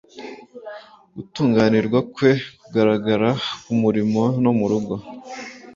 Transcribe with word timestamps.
Gutunganirwa 1.15 1.99
kwe 2.13 2.31
kugaragara 2.61 3.29
kumurimo 3.63 4.23
no 4.43 4.51
murugo 4.59 4.93